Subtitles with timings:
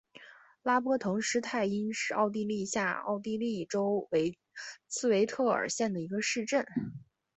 [0.63, 4.09] 拉波滕施泰因是奥地利下奥地利州
[4.87, 6.65] 茨韦特尔县的一个市镇。